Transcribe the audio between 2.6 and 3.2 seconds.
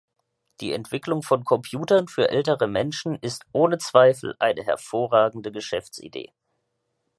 Menschen